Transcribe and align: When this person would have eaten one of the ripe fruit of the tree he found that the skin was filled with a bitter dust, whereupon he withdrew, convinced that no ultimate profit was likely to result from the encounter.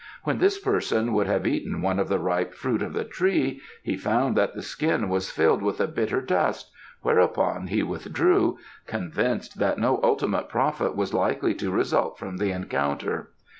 When 0.23 0.39
this 0.39 0.57
person 0.57 1.13
would 1.13 1.27
have 1.27 1.45
eaten 1.45 1.79
one 1.83 1.99
of 1.99 2.09
the 2.09 2.17
ripe 2.17 2.55
fruit 2.55 2.81
of 2.81 2.93
the 2.93 3.03
tree 3.03 3.61
he 3.83 3.95
found 3.95 4.35
that 4.35 4.55
the 4.55 4.63
skin 4.63 5.09
was 5.09 5.29
filled 5.29 5.61
with 5.61 5.79
a 5.79 5.85
bitter 5.85 6.21
dust, 6.21 6.71
whereupon 7.03 7.67
he 7.67 7.83
withdrew, 7.83 8.57
convinced 8.87 9.59
that 9.59 9.77
no 9.77 9.99
ultimate 10.01 10.49
profit 10.49 10.95
was 10.95 11.13
likely 11.13 11.53
to 11.53 11.69
result 11.69 12.17
from 12.17 12.37
the 12.37 12.49
encounter. 12.49 13.29